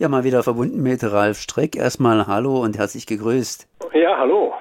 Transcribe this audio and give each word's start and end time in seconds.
Ja, 0.00 0.08
mal 0.08 0.22
wieder 0.22 0.44
verbunden 0.44 0.80
mit 0.80 1.02
Ralf 1.02 1.40
Streck. 1.40 1.74
Erstmal 1.74 2.28
hallo 2.28 2.62
und 2.62 2.78
herzlich 2.78 3.04
gegrüßt. 3.04 3.66
Ja, 3.94 4.16
hallo. 4.16 4.54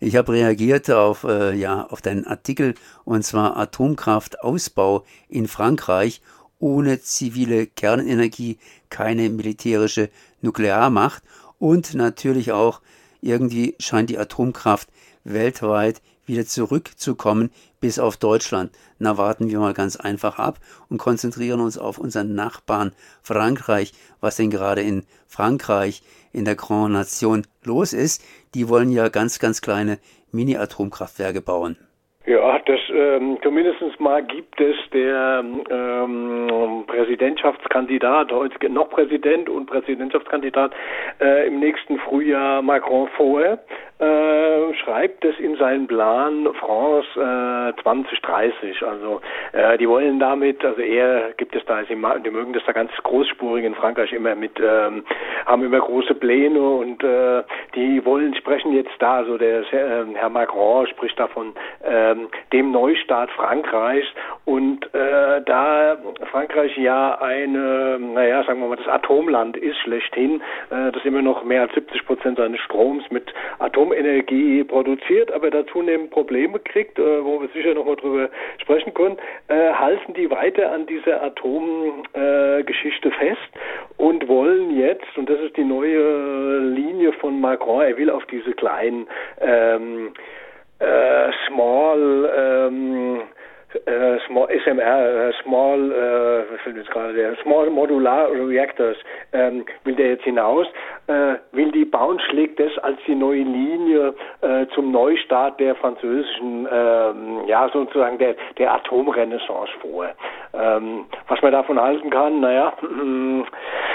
Ich 0.00 0.16
habe 0.16 0.32
reagiert 0.32 0.90
auf, 0.90 1.24
äh, 1.24 1.54
ja, 1.54 1.86
auf 1.86 2.02
deinen 2.02 2.26
Artikel 2.26 2.74
und 3.06 3.24
zwar 3.24 3.56
Atomkraftausbau 3.56 5.04
in 5.30 5.48
Frankreich 5.48 6.20
ohne 6.58 7.00
zivile 7.00 7.66
Kernenergie 7.66 8.58
keine 8.90 9.30
militärische 9.30 10.10
Nuklearmacht 10.42 11.22
und 11.58 11.94
natürlich 11.94 12.52
auch 12.52 12.82
irgendwie 13.22 13.76
scheint 13.78 14.10
die 14.10 14.18
Atomkraft 14.18 14.90
weltweit 15.24 16.02
wieder 16.26 16.46
zurückzukommen 16.46 17.50
bis 17.80 17.98
auf 17.98 18.16
Deutschland. 18.16 18.72
Na, 18.98 19.18
warten 19.18 19.48
wir 19.48 19.58
mal 19.58 19.74
ganz 19.74 19.96
einfach 19.96 20.38
ab 20.38 20.58
und 20.88 20.98
konzentrieren 20.98 21.60
uns 21.60 21.78
auf 21.78 21.98
unseren 21.98 22.34
Nachbarn 22.34 22.92
Frankreich, 23.22 23.92
was 24.20 24.36
denn 24.36 24.50
gerade 24.50 24.82
in 24.82 25.04
Frankreich, 25.26 26.02
in 26.32 26.44
der 26.44 26.56
Grand 26.56 26.92
Nation 26.92 27.46
los 27.62 27.92
ist. 27.92 28.22
Die 28.54 28.68
wollen 28.68 28.90
ja 28.90 29.08
ganz, 29.08 29.38
ganz 29.38 29.60
kleine 29.60 29.98
Mini-Atomkraftwerke 30.32 31.40
bauen. 31.40 31.76
Ja, 32.26 32.58
das 32.64 32.80
ähm, 32.90 33.36
zumindest 33.42 34.00
mal 34.00 34.22
gibt 34.22 34.58
es 34.58 34.76
der 34.94 35.44
ähm, 35.70 36.84
Präsidentschaftskandidat, 36.86 38.32
heute 38.32 38.70
noch 38.70 38.88
Präsident 38.88 39.50
und 39.50 39.66
Präsidentschaftskandidat 39.66 40.72
äh, 41.20 41.46
im 41.48 41.60
nächsten 41.60 41.98
Frühjahr 41.98 42.62
Macron 42.62 43.08
vor, 43.18 43.42
äh, 43.42 44.74
schreibt 44.82 45.24
es 45.24 45.38
in 45.38 45.56
seinen 45.56 45.86
Plan 45.86 46.48
France 46.58 47.06
äh, 47.14 47.82
2030. 47.82 48.82
Also 48.82 49.20
äh, 49.52 49.76
die 49.78 49.88
wollen 49.88 50.18
damit, 50.18 50.64
also 50.64 50.80
er 50.80 51.32
gibt 51.36 51.54
es 51.54 51.64
da, 51.66 51.82
die 51.82 51.94
mögen 52.30 52.54
das 52.54 52.64
da 52.64 52.72
ganz 52.72 52.90
großspurig 53.02 53.64
in 53.64 53.74
Frankreich 53.74 54.12
immer 54.12 54.34
mit, 54.34 54.58
ähm, 54.58 55.04
haben 55.44 55.62
immer 55.62 55.80
große 55.80 56.14
Pläne 56.14 56.60
und 56.60 57.04
äh, 57.04 57.42
die 57.74 58.04
wollen, 58.04 58.34
sprechen 58.34 58.72
jetzt 58.72 58.94
da, 58.98 59.18
also 59.18 59.36
der 59.36 59.60
äh, 59.72 60.04
Herr 60.14 60.30
Macron 60.30 60.86
spricht 60.86 61.18
davon 61.18 61.52
ähm, 62.14 62.28
dem 62.52 62.72
Neustart 62.72 63.30
Frankreichs 63.32 64.08
und 64.44 64.84
äh, 64.94 65.42
da 65.44 65.96
Frankreich 66.30 66.76
ja 66.76 67.18
eine, 67.20 67.98
naja, 67.98 68.44
sagen 68.44 68.60
wir 68.60 68.68
mal, 68.68 68.76
das 68.76 68.88
Atomland 68.88 69.56
ist 69.56 69.78
schlechthin, 69.78 70.42
äh, 70.70 70.92
das 70.92 71.04
immer 71.04 71.22
noch 71.22 71.44
mehr 71.44 71.62
als 71.62 71.74
70 71.74 72.06
Prozent 72.06 72.38
seines 72.38 72.60
Stroms 72.60 73.04
mit 73.10 73.32
Atom 73.58 73.84
Atomenergie 73.84 74.64
produziert, 74.64 75.30
aber 75.32 75.50
da 75.50 75.66
zunehmend 75.66 76.10
Probleme 76.10 76.58
kriegt, 76.58 76.98
äh, 76.98 77.24
wo 77.24 77.40
wir 77.40 77.48
sicher 77.48 77.74
noch 77.74 77.84
mal 77.84 77.96
drüber 77.96 78.30
sprechen 78.58 78.94
können, 78.94 79.18
äh, 79.48 79.72
halten 79.72 80.14
die 80.14 80.30
weiter 80.30 80.72
an 80.72 80.86
dieser 80.86 81.22
Atomgeschichte 81.22 83.08
äh, 83.08 83.12
fest 83.12 83.40
und 83.96 84.26
wollen 84.28 84.76
jetzt, 84.76 85.16
und 85.16 85.28
das 85.28 85.40
ist 85.40 85.56
die 85.56 85.64
neue 85.64 86.58
Linie 86.58 87.12
von 87.14 87.40
Macron, 87.40 87.82
er 87.82 87.96
will 87.96 88.10
auf 88.10 88.24
diese 88.26 88.52
kleinen 88.52 89.06
ähm, 89.40 90.12
äh, 90.84 91.32
Small 91.46 92.30
ähm, 92.36 93.22
äh, 93.86 94.18
small, 94.26 94.48
SMR, 94.64 95.32
Small, 95.42 95.92
jetzt 96.76 96.90
gerade 96.90 97.12
der 97.12 97.36
Small 97.42 97.70
Modular 97.70 98.30
Reactors, 98.30 98.96
ähm, 99.32 99.64
will 99.84 99.94
der 99.94 100.10
jetzt 100.10 100.24
hinaus, 100.24 100.66
äh, 101.06 101.34
will 101.52 101.70
die 101.72 101.84
bauen, 101.84 102.20
schlägt 102.20 102.60
das 102.60 102.76
als 102.78 102.98
die 103.06 103.14
neue 103.14 103.42
Linie 103.42 104.14
äh, 104.40 104.66
zum 104.74 104.92
Neustart 104.92 105.58
der 105.60 105.74
französischen, 105.74 106.68
ähm, 106.70 107.42
ja 107.46 107.68
sozusagen 107.72 108.18
der, 108.18 108.36
der 108.58 108.74
Atomrenaissance 108.74 109.72
vor. 109.80 110.06
Ähm, 110.52 111.06
was 111.28 111.42
man 111.42 111.52
davon 111.52 111.80
halten 111.80 112.10
kann, 112.10 112.40
naja, 112.40 112.72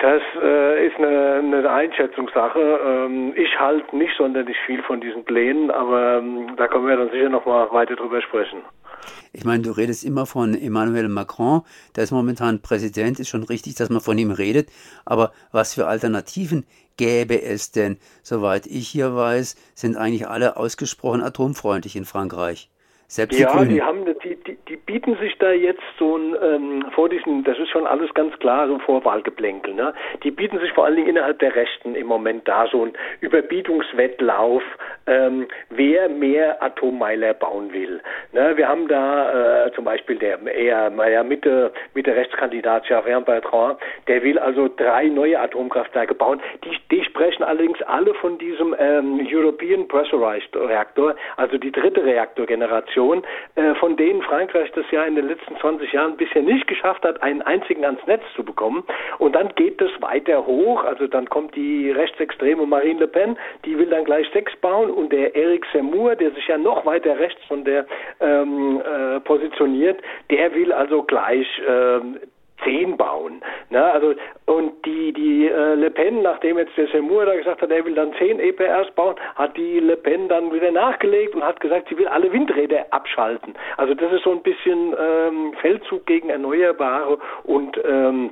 das 0.00 0.22
äh, 0.42 0.86
ist 0.86 0.96
eine, 0.96 1.34
eine 1.36 1.70
Einschätzungssache. 1.70 2.80
Ähm, 2.84 3.34
ich 3.36 3.58
halte 3.58 3.94
nicht 3.96 4.12
sonderlich 4.16 4.56
viel 4.66 4.82
von 4.82 5.00
diesen 5.00 5.24
Plänen, 5.24 5.70
aber 5.70 6.18
ähm, 6.18 6.56
da 6.56 6.68
können 6.68 6.86
wir 6.86 6.96
dann 6.96 7.10
sicher 7.10 7.28
noch 7.28 7.44
mal 7.44 7.70
weiter 7.70 7.96
drüber 7.96 8.22
sprechen. 8.22 8.62
Ich 9.32 9.44
meine, 9.44 9.62
du 9.62 9.70
redest 9.70 10.04
immer 10.04 10.26
von 10.26 10.54
Emmanuel 10.54 11.08
Macron, 11.08 11.62
der 11.96 12.04
ist 12.04 12.12
momentan 12.12 12.62
Präsident, 12.62 13.20
ist 13.20 13.28
schon 13.28 13.44
richtig, 13.44 13.74
dass 13.74 13.90
man 13.90 14.00
von 14.00 14.18
ihm 14.18 14.30
redet, 14.30 14.68
aber 15.04 15.32
was 15.52 15.74
für 15.74 15.86
Alternativen 15.86 16.66
gäbe 16.96 17.40
es 17.40 17.70
denn? 17.70 17.98
Soweit 18.22 18.66
ich 18.66 18.88
hier 18.88 19.14
weiß, 19.14 19.56
sind 19.74 19.96
eigentlich 19.96 20.28
alle 20.28 20.56
ausgesprochen 20.56 21.22
atomfreundlich 21.22 21.96
in 21.96 22.04
Frankreich. 22.04 22.70
Selbst 23.06 23.38
die 23.38 23.42
ja, 23.42 23.52
Grünen. 23.52 23.70
die 23.70 23.82
haben 23.82 24.04
die, 24.04 24.36
die, 24.46 24.56
die 24.68 24.69
bieten 24.90 25.16
sich 25.18 25.38
da 25.38 25.52
jetzt 25.52 25.82
so 25.98 26.16
ein 26.16 26.36
ähm, 26.42 26.84
vor 26.90 27.08
diesen, 27.08 27.44
das 27.44 27.58
ist 27.58 27.68
schon 27.70 27.86
alles 27.86 28.12
ganz 28.14 28.36
klar, 28.40 28.66
so 28.66 28.74
ein 28.74 28.80
Vorwahlgeplänkel, 28.80 29.74
ne? 29.74 29.94
Die 30.24 30.32
bieten 30.32 30.58
sich 30.58 30.72
vor 30.72 30.84
allen 30.84 30.96
Dingen 30.96 31.10
innerhalb 31.10 31.38
der 31.38 31.54
Rechten 31.54 31.94
im 31.94 32.08
Moment 32.08 32.48
da 32.48 32.66
so 32.66 32.86
ein 32.86 32.92
Überbietungswettlauf, 33.20 34.62
ähm, 35.06 35.46
wer 35.68 36.08
mehr 36.08 36.62
Atommeiler 36.62 37.34
bauen 37.34 37.72
will. 37.72 38.00
Ne? 38.32 38.56
Wir 38.56 38.68
haben 38.68 38.88
da 38.88 39.66
äh, 39.66 39.72
zum 39.72 39.84
Beispiel 39.84 40.16
der 40.16 40.40
eher 40.46 40.90
naja, 40.90 41.22
Mitte, 41.22 41.72
Mitte 41.94 42.14
Rechtskandidat 42.14 42.88
Javert 42.88 43.26
Bertrand, 43.26 43.78
der 44.08 44.22
will 44.22 44.38
also 44.38 44.68
drei 44.76 45.06
neue 45.06 45.38
Atomkraftwerke 45.38 46.14
bauen. 46.14 46.40
Die, 46.64 46.76
die 46.90 47.04
sprechen 47.04 47.44
allerdings 47.44 47.80
alle 47.82 48.14
von 48.14 48.38
diesem 48.38 48.74
ähm, 48.78 49.26
European 49.30 49.86
Pressurized 49.86 50.54
Reaktor, 50.56 51.14
also 51.36 51.58
die 51.58 51.70
dritte 51.70 52.04
Reaktorgeneration 52.04 53.00
Generation, 53.00 53.22
äh, 53.54 53.74
von 53.76 53.96
denen 53.96 54.22
Frankreich 54.22 54.70
das 54.72 54.79
ja 54.90 55.04
in 55.04 55.14
den 55.14 55.28
letzten 55.28 55.56
20 55.58 55.92
Jahren 55.92 56.16
bisher 56.16 56.42
nicht 56.42 56.66
geschafft 56.66 57.04
hat, 57.04 57.22
einen 57.22 57.42
einzigen 57.42 57.84
ans 57.84 58.04
Netz 58.06 58.22
zu 58.34 58.44
bekommen. 58.44 58.84
Und 59.18 59.34
dann 59.34 59.48
geht 59.54 59.80
es 59.80 59.90
weiter 60.00 60.46
hoch, 60.46 60.84
also 60.84 61.06
dann 61.06 61.28
kommt 61.28 61.54
die 61.54 61.90
rechtsextreme 61.90 62.66
Marine 62.66 63.00
Le 63.00 63.08
Pen, 63.08 63.36
die 63.64 63.78
will 63.78 63.86
dann 63.86 64.04
gleich 64.04 64.28
sechs 64.32 64.54
bauen 64.56 64.90
und 64.90 65.12
der 65.12 65.34
Eric 65.34 65.66
Zemmour, 65.72 66.16
der 66.16 66.30
sich 66.32 66.46
ja 66.48 66.58
noch 66.58 66.86
weiter 66.86 67.18
rechts 67.18 67.42
von 67.48 67.64
der 67.64 67.86
ähm, 68.20 68.80
äh, 68.80 69.20
positioniert, 69.20 70.00
der 70.30 70.54
will 70.54 70.72
also 70.72 71.02
gleich 71.02 71.46
ähm, 71.66 72.18
zehn 72.64 72.96
bauen. 72.96 73.40
Ne? 73.70 73.82
Also 73.82 74.14
und 74.46 74.84
die 74.84 75.12
die 75.12 75.48
äh, 75.48 75.74
Le 75.74 75.90
Pen, 75.90 76.22
nachdem 76.22 76.58
jetzt 76.58 76.76
der 76.76 76.88
Seymour 76.88 77.26
da 77.26 77.34
gesagt 77.34 77.62
hat, 77.62 77.70
er 77.70 77.84
will 77.84 77.94
dann 77.94 78.12
zehn 78.14 78.40
EPRs 78.40 78.90
bauen, 78.92 79.16
hat 79.34 79.56
die 79.56 79.80
Le 79.80 79.96
Pen 79.96 80.28
dann 80.28 80.52
wieder 80.52 80.70
nachgelegt 80.70 81.34
und 81.34 81.44
hat 81.44 81.60
gesagt, 81.60 81.88
sie 81.88 81.98
will 81.98 82.08
alle 82.08 82.32
Windräder 82.32 82.86
abschalten. 82.90 83.54
Also 83.76 83.94
das 83.94 84.12
ist 84.12 84.24
so 84.24 84.32
ein 84.32 84.42
bisschen 84.42 84.94
ähm, 84.98 85.54
Feldzug 85.60 86.06
gegen 86.06 86.30
Erneuerbare 86.30 87.18
und 87.44 87.80
ähm, 87.84 88.30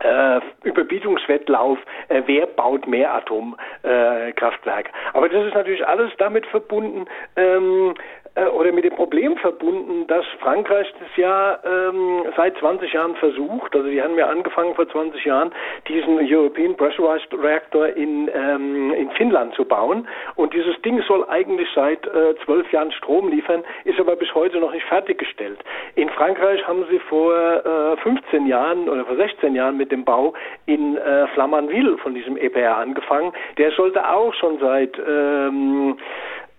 äh, 0.00 0.40
Überbietungswettlauf, 0.64 1.78
äh, 2.08 2.22
wer 2.26 2.46
baut 2.46 2.86
mehr 2.86 3.14
Atomkraftwerke. 3.14 4.90
Äh, 4.90 5.16
Aber 5.16 5.28
das 5.28 5.46
ist 5.46 5.54
natürlich 5.54 5.86
alles 5.86 6.10
damit 6.18 6.46
verbunden, 6.46 7.06
ähm, 7.36 7.94
äh, 8.34 8.46
oder 8.46 8.72
mit 8.72 8.84
dem 8.84 8.94
Problem 8.94 9.36
verbunden, 9.36 10.06
dass 10.06 10.24
Frankreich 10.40 10.92
das 10.98 11.08
ja 11.16 11.58
ähm, 11.64 12.24
seit 12.36 12.56
20 12.58 12.92
Jahren 12.92 13.14
versucht, 13.16 13.74
also 13.74 13.88
die 13.88 14.02
haben 14.02 14.18
ja 14.18 14.28
angefangen 14.28 14.74
vor 14.74 14.88
20 14.88 15.24
Jahren, 15.24 15.52
diesen 15.88 16.18
European 16.20 16.76
Pressurized 16.76 17.32
Reactor 17.32 17.88
in, 17.88 18.30
ähm, 18.34 18.92
in 18.92 19.10
Finnland 19.12 19.54
zu 19.54 19.64
bauen 19.64 20.08
und 20.36 20.52
dieses 20.52 20.80
Ding 20.82 21.02
soll 21.06 21.24
eigentlich 21.28 21.68
seit 21.74 22.06
äh, 22.06 22.34
zwölf 22.44 22.70
Jahren 22.72 22.92
Strom 22.92 23.28
liefern, 23.28 23.62
ist 23.84 24.00
aber 24.00 24.16
bis 24.16 24.34
heute 24.34 24.58
noch 24.58 24.72
nicht 24.72 24.86
fertiggestellt. 24.86 25.60
In 25.94 26.08
Frankreich 26.10 26.66
haben 26.66 26.84
sie 26.90 26.98
vor 26.98 27.34
äh, 27.34 27.96
15 27.98 28.46
Jahren 28.46 28.88
oder 28.88 29.04
vor 29.04 29.16
16 29.16 29.54
Jahren 29.54 29.76
mit 29.76 29.92
dem 29.92 30.04
Bau 30.04 30.34
in 30.66 30.96
äh, 30.96 31.26
Flamanville 31.28 31.98
von 31.98 32.14
diesem 32.14 32.36
EPR 32.36 32.78
angefangen. 32.78 33.32
Der 33.58 33.70
sollte 33.72 34.08
auch 34.08 34.34
schon 34.34 34.58
seit 34.58 34.98
ähm, 34.98 35.96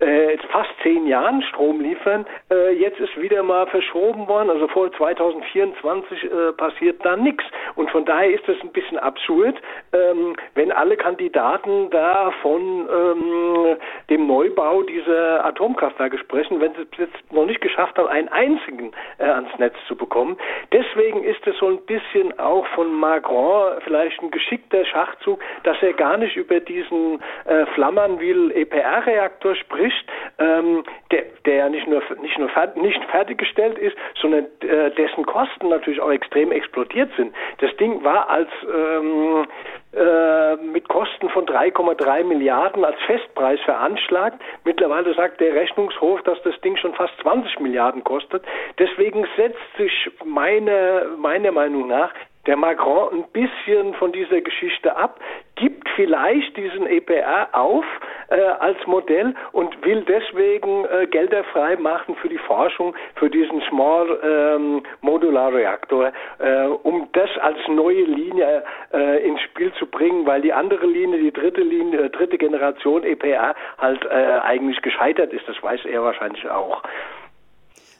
äh, 0.00 0.36
fast 0.50 0.70
zehn 0.82 1.06
Jahren 1.06 1.42
Strom 1.42 1.80
liefern. 1.80 2.26
Äh, 2.50 2.72
jetzt 2.74 3.00
ist 3.00 3.20
wieder 3.20 3.42
mal 3.42 3.66
verschoben 3.66 4.28
worden, 4.28 4.50
also 4.50 4.68
vor 4.68 4.92
2024 4.92 6.24
äh, 6.24 6.52
passiert 6.52 7.04
da 7.04 7.16
nichts. 7.16 7.44
Und 7.74 7.90
von 7.90 8.04
daher 8.04 8.30
ist 8.30 8.48
es 8.48 8.60
ein 8.62 8.72
bisschen 8.72 8.98
absurd, 8.98 9.56
ähm, 9.92 10.36
wenn 10.54 10.70
alle 10.72 10.96
Kandidaten 10.96 11.90
da 11.90 12.30
von 12.42 12.60
ähm, 12.60 13.76
dem 14.10 14.26
Neubau 14.26 14.82
dieser 14.82 15.44
Atomkraftwerke 15.44 16.18
sprechen, 16.18 16.60
wenn 16.60 16.74
sie 16.74 16.82
es 16.82 16.98
jetzt 16.98 17.32
noch 17.32 17.46
nicht 17.46 17.60
geschafft 17.60 17.96
haben, 17.98 18.08
einen 18.08 18.28
einzigen 18.28 18.92
äh, 19.18 19.24
ans 19.24 19.56
Netz 19.58 19.74
zu 19.88 19.96
bekommen. 19.96 20.36
Deswegen 20.72 21.24
ist 21.24 21.46
es 21.46 21.56
so 21.58 21.68
ein 21.68 21.80
bisschen 21.86 22.38
auch 22.38 22.66
von 22.74 22.92
Macron 22.92 23.80
vielleicht 23.84 24.20
ein 24.22 24.30
geschickter 24.30 24.84
Schachzug, 24.84 25.40
dass 25.62 25.76
er 25.82 25.92
gar 25.94 26.16
nicht 26.16 26.36
über 26.36 26.60
diesen 26.60 27.20
äh, 27.46 27.66
Flammernwil 27.74 28.52
EPR-Reaktor 28.52 29.54
spricht, 29.56 29.85
Bericht, 29.86 30.06
ähm, 30.38 30.84
der, 31.10 31.24
der 31.44 31.68
nicht 31.68 31.86
nur 31.86 32.02
nicht 32.20 32.38
nur 32.38 32.50
nicht 32.76 33.04
fertiggestellt 33.04 33.78
ist, 33.78 33.96
sondern 34.20 34.46
äh, 34.60 34.90
dessen 34.92 35.24
Kosten 35.24 35.68
natürlich 35.68 36.00
auch 36.00 36.10
extrem 36.10 36.52
explodiert 36.52 37.10
sind. 37.16 37.34
Das 37.58 37.74
Ding 37.76 38.02
war 38.04 38.28
als 38.28 38.48
ähm, 38.64 39.46
äh, 39.92 40.56
mit 40.56 40.88
Kosten 40.88 41.28
von 41.30 41.46
3,3 41.46 42.24
Milliarden 42.24 42.84
als 42.84 43.00
Festpreis 43.06 43.60
veranschlagt. 43.60 44.40
Mittlerweile 44.64 45.14
sagt 45.14 45.40
der 45.40 45.54
Rechnungshof, 45.54 46.22
dass 46.22 46.40
das 46.42 46.58
Ding 46.60 46.76
schon 46.76 46.94
fast 46.94 47.14
20 47.22 47.60
Milliarden 47.60 48.04
kostet. 48.04 48.44
Deswegen 48.78 49.26
setzt 49.36 49.76
sich 49.78 50.10
meine, 50.24 51.06
meiner 51.18 51.52
Meinung 51.52 51.88
nach 51.88 52.12
der 52.46 52.56
Macron 52.56 53.12
ein 53.12 53.24
bisschen 53.32 53.94
von 53.94 54.12
dieser 54.12 54.40
Geschichte 54.40 54.96
ab, 54.96 55.18
gibt 55.56 55.88
vielleicht 55.96 56.56
diesen 56.56 56.86
EPR 56.86 57.48
auf 57.52 57.84
äh, 58.28 58.40
als 58.40 58.78
Modell 58.86 59.34
und 59.52 59.84
will 59.84 60.04
deswegen 60.06 60.84
äh, 60.86 61.06
Gelder 61.06 61.44
frei 61.44 61.76
machen 61.76 62.16
für 62.16 62.28
die 62.28 62.38
Forschung 62.38 62.94
für 63.14 63.30
diesen 63.30 63.60
Small 63.62 64.18
ähm, 64.22 64.82
Modular 65.00 65.52
Reaktor, 65.52 66.12
äh, 66.38 66.66
um 66.66 67.08
das 67.12 67.30
als 67.38 67.58
neue 67.68 68.02
Linie 68.02 68.64
äh, 68.92 69.26
ins 69.26 69.40
Spiel 69.42 69.72
zu 69.74 69.86
bringen, 69.86 70.26
weil 70.26 70.42
die 70.42 70.52
andere 70.52 70.86
Linie, 70.86 71.18
die 71.18 71.32
dritte 71.32 71.62
Linie, 71.62 72.00
äh, 72.00 72.10
dritte 72.10 72.38
Generation 72.38 73.04
EPR 73.04 73.54
halt 73.78 74.04
äh, 74.04 74.40
eigentlich 74.42 74.80
gescheitert 74.82 75.32
ist. 75.32 75.48
Das 75.48 75.62
weiß 75.62 75.84
er 75.84 76.02
wahrscheinlich 76.02 76.48
auch. 76.48 76.82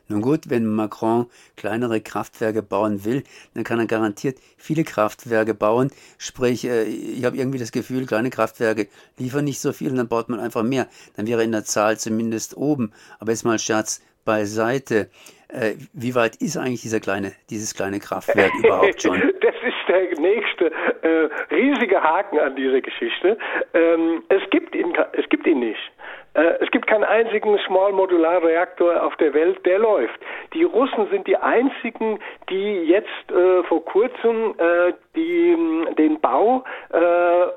Nun 0.09 0.23
gut, 0.23 0.49
wenn 0.49 0.67
Macron 0.67 1.27
kleinere 1.57 2.01
Kraftwerke 2.01 2.63
bauen 2.63 3.05
will, 3.05 3.25
dann 3.55 3.65
kann 3.65 3.81
er 3.81 3.87
garantiert 3.87 4.39
viele 4.57 4.85
Kraftwerke 4.85 5.55
bauen. 5.55 5.91
Sprich, 6.19 6.65
äh, 6.65 6.85
ich 6.85 7.25
habe 7.25 7.37
irgendwie 7.37 7.59
das 7.59 7.73
Gefühl, 7.73 8.07
kleine 8.07 8.31
Kraftwerke 8.31 8.89
liefern 9.19 9.45
nicht 9.45 9.61
so 9.61 9.73
viel 9.73 9.91
und 9.91 9.97
dann 9.97 10.09
baut 10.09 10.29
man 10.29 10.41
einfach 10.41 10.63
mehr. 10.63 10.87
Dann 11.17 11.27
wäre 11.27 11.43
in 11.43 11.53
der 11.53 11.65
Zahl 11.65 11.99
zumindest 11.99 12.57
oben. 12.57 12.93
Aber 13.19 13.33
jetzt 13.33 13.45
mal 13.45 13.59
Scherz 13.59 14.01
beiseite. 14.25 15.09
Äh, 15.49 15.75
wie 15.93 16.15
weit 16.15 16.37
ist 16.37 16.57
eigentlich 16.57 16.83
dieser 16.83 17.01
kleine, 17.01 17.33
dieses 17.51 17.75
kleine 17.75 18.01
Kraftwerk 18.01 18.53
überhaupt 18.59 19.01
schon? 19.01 19.21
Das 19.41 19.55
ist 19.55 19.89
der 19.89 20.21
nächste 20.21 20.73
äh, 21.03 21.29
riesige 21.55 22.03
Haken 22.03 22.41
an 22.41 22.57
dieser 22.57 22.81
Geschichte. 22.81 23.39
Ähm, 23.73 24.23
es 24.47 24.51
gibt 24.51 24.75
ihn, 24.75 24.97
es 25.13 25.29
gibt 25.29 25.47
ihn 25.47 25.59
nicht. 25.59 25.93
Äh, 26.35 26.59
es 26.61 26.71
gibt 26.71 26.87
keinen 26.87 27.05
einzigen 27.05 27.59
Small 27.67 27.93
Modular 27.93 28.43
Reaktor 28.43 29.03
auf 29.03 29.17
der 29.17 29.33
Welt, 29.35 29.65
der 29.65 29.79
läuft. 29.79 30.19
Die 30.53 30.65
Russen 30.65 31.09
sind 31.11 31.27
die 31.27 31.37
einzigen, 31.37 32.19
die 32.51 32.85
jetzt 32.85 33.31
äh, 33.31 33.63
vor 33.65 33.85
kurzem 33.85 34.55
äh, 34.59 34.93
die, 35.15 35.57
den 35.99 36.21
Bau 36.21 36.63
äh, 36.93 36.99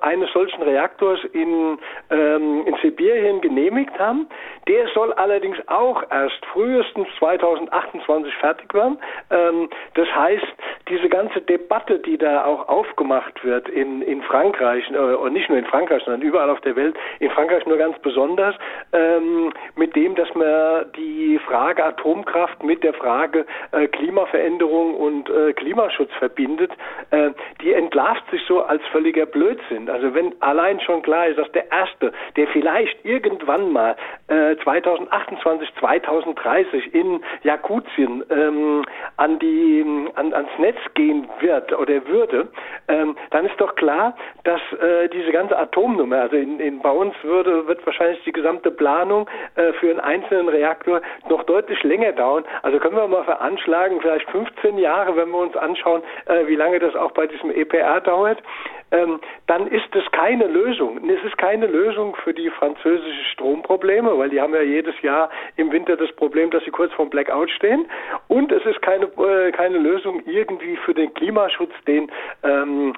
eines 0.02 0.32
solchen 0.32 0.64
Reaktors 0.64 1.20
in, 1.34 1.78
ähm, 2.10 2.64
in 2.66 2.76
Sibirien 2.82 3.42
genehmigt 3.42 3.98
haben. 4.00 4.28
Der 4.68 4.88
soll 4.94 5.12
allerdings 5.14 5.58
auch 5.68 6.04
erst 6.10 6.46
frühestens 6.54 7.08
2028 7.20 8.34
fertig 8.36 8.74
werden. 8.74 8.98
Ähm, 9.30 9.70
das 9.96 10.08
heißt, 10.16 10.48
diese 10.88 11.10
ganze 11.10 11.42
Debatte, 11.42 12.00
die 12.00 12.18
da 12.18 12.46
auch 12.46 12.70
aufgemacht 12.70 13.44
wird 13.44 13.68
in, 13.68 14.02
in 14.02 14.22
Frankreich, 14.24 14.90
äh, 14.92 14.98
und 14.98 15.34
nicht 15.34 15.50
nur 15.50 15.58
in 15.58 15.66
Frankreich, 15.66 16.02
sondern 16.04 16.22
überall 16.22 16.50
auf 16.50 16.62
der 16.62 16.78
Welt, 16.78 16.79
in 17.20 17.30
Frankreich 17.32 17.66
nur 17.66 17.78
ganz 17.78 17.98
besonders, 18.00 18.56
ähm, 18.94 19.52
mit 19.76 19.96
dem, 19.96 20.16
dass 20.16 20.34
man 20.36 20.92
die 20.96 21.40
Frage 21.48 21.84
Atomkraft 21.84 22.64
mit 22.64 22.84
der 22.84 22.94
Frage 22.94 23.46
äh, 23.72 23.88
Klimaveränderung 23.88 24.96
und 24.96 25.30
äh, 25.30 25.54
Klimaschutz 25.54 26.12
verbindet, 26.20 26.72
äh, 27.12 27.32
die 27.62 27.74
entlarvt 27.74 28.24
sich 28.32 28.42
so 28.48 28.64
als 28.64 28.82
völliger 28.92 29.26
Blödsinn. 29.26 29.90
Also 29.90 30.14
wenn 30.14 30.34
allein 30.42 30.80
schon 30.82 31.02
klar 31.02 31.28
ist, 31.28 31.38
dass 31.38 31.52
der 31.52 31.72
Erste, 31.72 32.12
der 32.36 32.48
vielleicht 32.48 33.04
irgendwann 33.06 33.72
mal 33.72 33.96
äh, 34.28 34.56
2028, 34.64 35.70
2030 35.80 36.94
in 36.94 37.22
Jakutien 37.44 38.24
ähm, 38.30 38.84
an 39.18 39.40
die, 39.40 39.86
an, 40.16 40.34
ans 40.34 40.50
Netz 40.58 40.78
gehen 40.94 41.28
wird 41.40 41.74
oder 41.78 42.06
würde, 42.08 42.48
ähm, 42.88 43.16
dann 43.32 43.46
ist 43.46 43.60
doch 43.60 43.76
klar, 43.76 44.16
dass 44.44 44.62
äh, 44.82 45.10
diese 45.10 45.32
ganze 45.32 45.58
Atomnummer, 45.58 46.22
also 46.22 46.36
in, 46.36 46.60
in, 46.60 46.69
bei 46.72 46.92
uns 46.92 47.16
würde, 47.24 47.68
wird 47.68 47.86
wahrscheinlich 47.86 48.24
die 48.24 48.32
gesamte 48.32 48.70
Planung 48.70 49.28
äh, 49.56 49.74
für 49.74 49.90
einen 49.90 50.00
einzelnen 50.00 50.50
Reaktor 50.50 51.02
noch 51.28 51.44
deutlich 51.44 51.82
länger 51.84 52.12
dauern. 52.12 52.44
Also 52.62 52.80
können 52.80 52.96
wir 52.96 53.08
mal 53.08 53.24
veranschlagen, 53.24 54.00
vielleicht 54.02 54.30
15 54.30 54.78
Jahre, 54.78 55.16
wenn 55.16 55.30
wir 55.30 55.40
uns 55.40 55.58
anschauen, 55.58 56.04
äh, 56.26 56.46
wie 56.48 56.56
lange 56.56 56.80
das 56.80 56.96
auch 56.96 57.12
bei 57.12 57.28
diesem 57.28 57.52
EPR 57.52 58.02
dauert 58.02 58.42
ähm, 58.92 59.20
dann 59.48 59.68
ist 59.68 59.96
es 59.96 60.10
keine 60.12 60.48
Lösung. 60.48 61.00
Es 61.10 61.24
ist 61.24 61.38
keine 61.38 61.68
Lösung 61.68 62.16
für 62.24 62.34
die 62.34 62.50
französischen 62.50 63.26
Stromprobleme, 63.34 64.18
weil 64.18 64.30
die 64.30 64.42
haben 64.42 64.54
ja 64.54 64.62
jedes 64.62 65.00
Jahr 65.02 65.30
im 65.58 65.72
Winter 65.72 65.96
das 65.96 66.12
Problem, 66.14 66.50
dass 66.50 66.64
sie 66.64 66.72
kurz 66.72 66.92
vorm 66.94 67.10
Blackout 67.10 67.50
stehen. 67.52 67.86
Und 68.28 68.52
es 68.52 68.66
ist 68.66 68.82
keine, 68.82 69.06
äh, 69.06 69.52
keine 69.52 69.78
Lösung 69.78 70.22
irgendwie 70.26 70.76
für 70.78 70.94
den 70.94 71.14
Klimaschutz, 71.14 71.72
den, 71.88 72.12
ähm, 72.44 72.94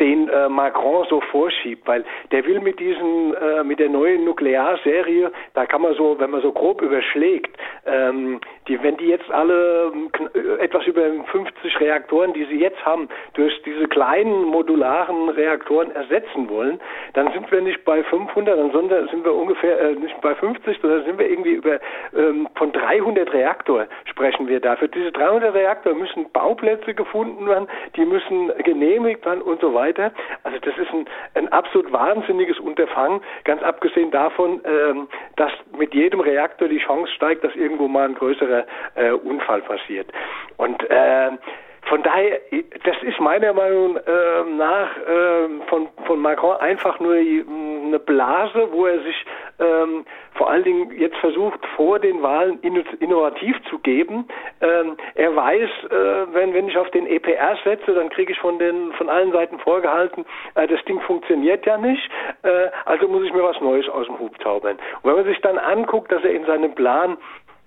den 0.00 0.28
äh, 0.28 0.48
Macron 0.48 1.06
so 1.08 1.20
vorschiebt, 1.20 1.86
weil 1.86 2.04
der 2.32 2.44
will 2.46 2.60
mit 2.60 2.80
diesen, 2.80 3.34
äh, 3.34 3.64
mit 3.64 3.78
der 3.78 3.88
neuen 3.88 4.24
Nuklearserie, 4.24 5.30
da 5.54 5.66
kann 5.66 5.82
man 5.82 5.94
so, 5.94 6.18
wenn 6.18 6.30
man 6.30 6.42
so 6.42 6.52
grob 6.52 6.82
überschlägt, 6.82 7.56
ähm, 7.90 8.40
die, 8.68 8.82
wenn 8.82 8.96
die 8.96 9.06
jetzt 9.06 9.30
alle 9.30 9.92
äh, 10.34 10.62
etwas 10.62 10.86
über 10.86 11.02
50 11.30 11.80
Reaktoren, 11.80 12.32
die 12.32 12.44
sie 12.44 12.60
jetzt 12.60 12.84
haben, 12.84 13.08
durch 13.34 13.60
diese 13.62 13.88
kleinen 13.88 14.44
modularen 14.44 15.28
Reaktoren 15.30 15.90
ersetzen 15.92 16.48
wollen, 16.48 16.80
dann 17.14 17.32
sind 17.32 17.50
wir 17.50 17.60
nicht 17.60 17.84
bei 17.84 18.02
500, 18.04 18.58
dann 18.58 18.72
sind 19.10 19.24
wir 19.24 19.34
ungefähr 19.34 19.80
äh, 19.80 19.92
nicht 19.94 20.20
bei 20.20 20.34
50, 20.34 20.78
sondern 20.80 21.04
sind 21.04 21.18
wir 21.18 21.28
irgendwie 21.28 21.52
über 21.52 21.80
ähm, 22.14 22.48
von 22.54 22.72
300 22.72 23.32
Reaktor 23.32 23.86
sprechen 24.04 24.48
wir 24.48 24.60
da. 24.60 24.76
Für 24.76 24.88
diese 24.88 25.12
300 25.12 25.54
Reaktor 25.54 25.94
müssen 25.94 26.30
Bauplätze 26.32 26.94
gefunden 26.94 27.46
werden, 27.46 27.68
die 27.96 28.04
müssen 28.04 28.52
genehmigt 28.64 29.24
werden 29.24 29.42
und 29.42 29.60
so 29.60 29.74
weiter. 29.74 30.12
Also 30.44 30.58
das 30.58 30.76
ist 30.76 30.92
ein, 30.92 31.06
ein 31.34 31.48
absolut 31.52 31.92
wahnsinniges 31.92 32.58
Unterfangen, 32.58 33.20
ganz 33.44 33.62
abgesehen 33.62 34.10
davon, 34.10 34.60
ähm, 34.64 35.08
dass 35.36 35.52
mit 35.76 35.94
jedem 35.94 36.20
Reaktor 36.20 36.68
die 36.68 36.78
Chance 36.78 37.12
steigt, 37.12 37.44
dass 37.44 37.54
irgendwo 37.78 37.88
mal 37.88 38.08
ein 38.08 38.14
größerer 38.14 38.64
äh, 38.96 39.10
Unfall 39.12 39.62
passiert. 39.62 40.08
Und 40.56 40.82
äh, 40.90 41.30
von 41.88 42.02
daher, 42.02 42.40
das 42.84 42.96
ist 43.02 43.18
meiner 43.18 43.54
Meinung 43.54 43.96
äh, 43.96 44.00
nach 44.56 44.96
äh, 44.98 45.48
von, 45.68 45.88
von 46.04 46.20
Macron 46.20 46.56
einfach 46.56 47.00
nur 47.00 47.14
eine 47.14 47.98
Blase, 47.98 48.68
wo 48.72 48.86
er 48.86 49.00
sich 49.02 49.24
ähm, 49.58 50.04
vor 50.34 50.50
allen 50.50 50.64
Dingen 50.64 50.90
jetzt 50.98 51.16
versucht, 51.16 51.58
vor 51.76 51.98
den 51.98 52.22
Wahlen 52.22 52.60
innovativ 52.60 53.56
zu 53.70 53.78
geben. 53.78 54.28
Ähm, 54.60 54.96
er 55.14 55.34
weiß, 55.34 55.70
äh, 55.90 56.34
wenn, 56.34 56.52
wenn 56.52 56.68
ich 56.68 56.76
auf 56.76 56.90
den 56.90 57.06
EPR 57.06 57.56
setze, 57.64 57.94
dann 57.94 58.10
kriege 58.10 58.32
ich 58.32 58.38
von, 58.38 58.58
den, 58.58 58.92
von 58.92 59.08
allen 59.08 59.32
Seiten 59.32 59.58
vorgehalten, 59.58 60.26
äh, 60.56 60.66
das 60.66 60.84
Ding 60.84 61.00
funktioniert 61.00 61.64
ja 61.64 61.78
nicht, 61.78 62.10
äh, 62.42 62.68
also 62.84 63.08
muss 63.08 63.24
ich 63.24 63.32
mir 63.32 63.42
was 63.42 63.60
Neues 63.62 63.88
aus 63.88 64.06
dem 64.06 64.18
Hub 64.18 64.38
zaubern. 64.42 64.76
Und 65.02 65.10
wenn 65.10 65.16
man 65.16 65.24
sich 65.24 65.40
dann 65.40 65.58
anguckt, 65.58 66.12
dass 66.12 66.22
er 66.22 66.32
in 66.32 66.44
seinem 66.44 66.74
Plan 66.74 67.16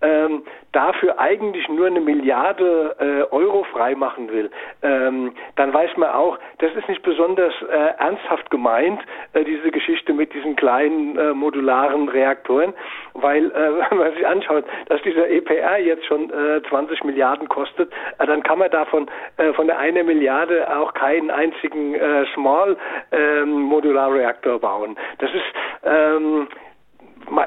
ähm, 0.01 0.43
dafür 0.71 1.19
eigentlich 1.19 1.67
nur 1.69 1.87
eine 1.87 1.99
Milliarde 1.99 2.95
äh, 2.99 3.33
Euro 3.33 3.63
freimachen 3.65 4.31
will, 4.31 4.49
ähm, 4.81 5.33
dann 5.55 5.73
weiß 5.73 5.97
man 5.97 6.09
auch, 6.09 6.37
das 6.59 6.73
ist 6.75 6.87
nicht 6.87 7.03
besonders 7.03 7.53
äh, 7.69 7.93
ernsthaft 7.97 8.49
gemeint, 8.49 9.01
äh, 9.33 9.43
diese 9.43 9.71
Geschichte 9.71 10.13
mit 10.13 10.33
diesen 10.33 10.55
kleinen 10.55 11.17
äh, 11.17 11.33
modularen 11.33 12.09
Reaktoren, 12.09 12.73
weil 13.13 13.51
äh, 13.51 13.51
wenn 13.89 13.97
man 13.97 14.13
sich 14.13 14.25
anschaut, 14.25 14.65
dass 14.87 15.01
dieser 15.01 15.29
EPR 15.29 15.79
jetzt 15.79 16.05
schon 16.05 16.31
20 16.69 17.01
äh, 17.01 17.07
Milliarden 17.07 17.49
kostet, 17.49 17.91
dann 18.17 18.43
kann 18.43 18.59
man 18.59 18.71
davon 18.71 19.09
von 19.55 19.67
der 19.67 19.77
eine 19.79 20.03
Milliarde 20.03 20.67
auch 20.75 20.93
keinen 20.93 21.31
einzigen 21.31 21.95
Small 22.33 22.77
ähm, 23.11 23.51
Modular 23.51 24.13
Reaktor 24.13 24.59
bauen. 24.59 24.95
Das 25.19 25.29
ist 25.33 25.43
ähm, 25.83 26.47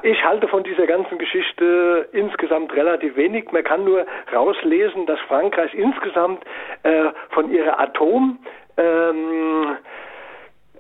ich 0.03 0.25
halte 0.25 0.49
von 0.49 0.65
dieser 0.65 0.87
ganzen 0.87 1.19
Geschichte 1.19 2.09
insgesamt 2.13 2.75
relativ 2.75 3.17
wenig. 3.17 3.53
Man 3.53 3.65
kann 3.65 3.85
nur 3.85 4.07
rauslesen, 4.33 5.07
dass 5.07 5.21
Frankreich 5.21 5.75
insgesamt 5.75 6.45
äh, 6.83 7.11
von 7.31 7.51
ihrer 7.51 7.79
Atom 7.79 8.39
ähm, 8.77 9.77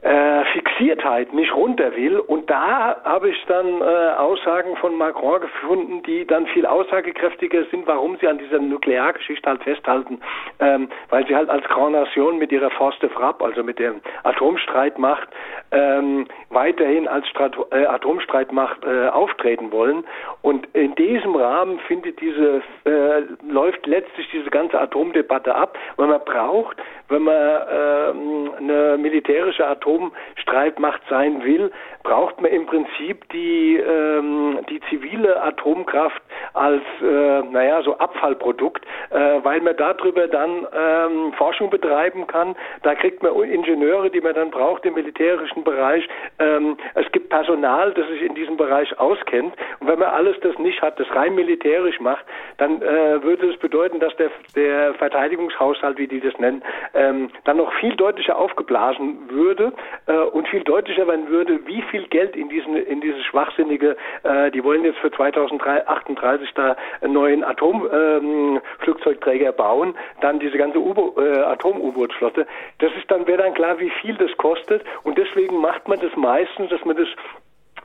äh, 0.04 0.44
Fixiertheit 0.52 1.32
nicht 1.32 1.54
runter 1.54 1.96
will. 1.96 2.18
Und 2.18 2.50
da 2.50 3.02
habe 3.04 3.30
ich 3.30 3.44
dann 3.46 3.80
äh, 3.80 3.84
Aussagen 4.18 4.76
von 4.76 4.96
Macron 4.96 5.40
gefunden, 5.40 6.02
die 6.02 6.26
dann 6.26 6.46
viel 6.48 6.66
aussagekräftiger 6.66 7.64
sind, 7.70 7.86
warum 7.86 8.18
sie 8.18 8.28
an 8.28 8.36
dieser 8.36 8.58
Nukleargeschichte 8.58 9.48
halt 9.48 9.62
festhalten, 9.62 10.20
ähm, 10.60 10.88
weil 11.08 11.26
sie 11.26 11.34
halt 11.34 11.48
als 11.48 11.64
Grand 11.64 11.92
Nation 11.92 12.38
mit 12.38 12.52
ihrer 12.52 12.70
Force 12.70 12.98
de 12.98 13.08
Frappe, 13.08 13.42
also 13.44 13.62
mit 13.62 13.78
der 13.78 13.94
Atomstreitmacht, 14.24 15.28
ähm, 15.72 16.26
weiterhin 16.50 17.08
als 17.08 17.26
Strat 17.28 17.56
äh, 17.72 17.86
Atomstreitmacht 17.86 18.84
äh, 18.84 19.08
auftreten 19.08 19.72
wollen. 19.72 20.04
Und 20.42 20.66
in 20.74 20.94
diesem 20.96 21.34
Rahmen 21.34 21.78
findet 21.80 22.20
diese, 22.20 22.62
äh, 22.84 23.22
läuft 23.48 23.86
letztlich 23.86 24.28
diese 24.32 24.50
ganze 24.50 24.78
Atomdebatte 24.78 25.54
ab, 25.54 25.78
weil 25.96 26.08
man 26.08 26.20
braucht, 26.26 26.76
wenn 27.08 27.22
man 27.22 27.34
äh, 27.34 28.58
eine 28.58 28.98
militärische 28.98 29.66
Atomstreitmacht 29.94 30.12
Streitmacht 30.36 31.02
sein 31.08 31.44
will, 31.44 31.70
braucht 32.02 32.40
man 32.40 32.50
im 32.50 32.66
Prinzip 32.66 33.28
die, 33.30 33.76
ähm, 33.76 34.58
die 34.68 34.80
zivile 34.90 35.42
Atomkraft 35.42 36.22
als, 36.52 36.82
äh, 37.02 37.42
naja, 37.50 37.82
so 37.82 37.96
Abfallprodukt, 37.98 38.84
äh, 39.10 39.16
weil 39.42 39.60
man 39.60 39.76
darüber 39.76 40.28
dann 40.28 40.66
ähm, 40.74 41.32
Forschung 41.34 41.70
betreiben 41.70 42.26
kann. 42.26 42.54
Da 42.82 42.94
kriegt 42.94 43.22
man 43.22 43.34
Ingenieure, 43.42 44.10
die 44.10 44.20
man 44.20 44.34
dann 44.34 44.50
braucht 44.50 44.84
im 44.84 44.94
militärischen 44.94 45.64
Bereich. 45.64 46.06
Ähm, 46.38 46.76
es 46.94 47.10
gibt 47.12 47.30
Personal, 47.30 47.92
das 47.94 48.06
sich 48.08 48.22
in 48.22 48.34
diesem 48.34 48.56
Bereich 48.56 48.98
auskennt. 48.98 49.54
Und 49.80 49.88
wenn 49.88 49.98
man 49.98 50.08
alles 50.08 50.38
das 50.40 50.58
nicht 50.58 50.82
hat, 50.82 51.00
das 51.00 51.10
rein 51.14 51.34
militärisch 51.34 52.00
macht, 52.00 52.24
dann 52.58 52.82
äh, 52.82 53.22
würde 53.22 53.50
es 53.50 53.56
bedeuten, 53.58 53.98
dass 53.98 54.14
der, 54.16 54.30
der 54.54 54.94
Verteidigungshaushalt, 54.94 55.98
wie 55.98 56.06
die 56.06 56.20
das 56.20 56.38
nennen, 56.38 56.62
ähm, 56.92 57.30
dann 57.44 57.56
noch 57.56 57.72
viel 57.74 57.96
deutlicher 57.96 58.38
aufgeblasen 58.38 59.30
würde 59.30 59.72
äh, 60.06 60.12
und 60.12 60.48
viel 60.48 60.64
deutlicher 60.64 61.06
werden 61.06 61.28
würde, 61.28 61.66
wie 61.66 61.82
viel 61.82 62.06
Geld 62.08 62.34
in 62.36 62.48
diesen 62.48 62.76
in 62.76 63.00
dieses 63.00 63.24
schwachsinnige, 63.24 63.96
äh, 64.22 64.50
die 64.50 64.64
wollen 64.64 64.84
jetzt 64.84 64.98
für 64.98 65.10
2038 65.10 66.52
da 66.54 66.76
einen 67.00 67.12
neuen 67.12 67.44
Atomflugzeugträger 67.44 69.48
ähm, 69.48 69.56
bauen, 69.56 69.94
dann 70.20 70.38
diese 70.38 70.58
ganze 70.58 70.78
äh, 70.78 71.38
Atom-U-Boot-Flotte. 71.40 72.46
Das 72.78 72.92
ist 72.96 73.10
dann 73.10 73.26
wäre 73.26 73.42
dann 73.42 73.54
klar, 73.54 73.78
wie 73.78 73.90
viel 74.02 74.14
das 74.16 74.36
kostet 74.36 74.82
und 75.02 75.18
deswegen 75.18 75.60
macht 75.60 75.88
man 75.88 76.00
das 76.00 76.14
meistens, 76.16 76.70
dass 76.70 76.84
man 76.84 76.96
das 76.96 77.08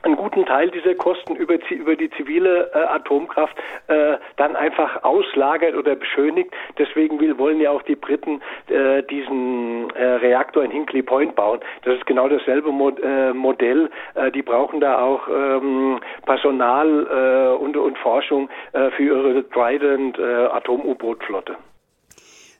einen 0.02 0.16
guten 0.16 0.46
Teil 0.46 0.70
dieser 0.70 0.94
Kosten 0.94 1.36
über, 1.36 1.58
über 1.70 1.96
die 1.96 2.10
zivile 2.10 2.70
äh, 2.74 2.78
Atomkraft 2.78 3.56
äh, 3.88 4.16
dann 4.36 4.56
einfach 4.56 5.02
auslagert 5.02 5.74
oder 5.74 5.94
beschönigt. 5.96 6.50
Deswegen 6.78 7.20
will, 7.20 7.38
wollen 7.38 7.60
ja 7.60 7.70
auch 7.70 7.82
die 7.82 7.96
Briten 7.96 8.40
äh, 8.68 9.02
diesen 9.04 9.90
äh, 9.90 10.04
Reaktor 10.04 10.64
in 10.64 10.70
Hinkley 10.70 11.02
Point 11.02 11.34
bauen. 11.34 11.60
Das 11.84 11.96
ist 11.96 12.06
genau 12.06 12.28
dasselbe 12.28 12.72
Mo 12.72 12.90
äh, 12.90 13.32
Modell. 13.32 13.90
Äh, 14.14 14.30
die 14.30 14.42
brauchen 14.42 14.80
da 14.80 15.00
auch 15.00 15.28
ähm, 15.28 16.00
Personal 16.24 17.56
und, 17.60 17.76
und 17.76 17.98
Forschung 17.98 18.48
für 18.72 19.02
ihre 19.02 19.48
Trident 19.50 20.18
Atom-U-Boot-Flotte. 20.18 21.56